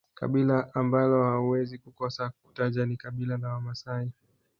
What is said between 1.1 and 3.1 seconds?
hauwezi kukosa kutaja ni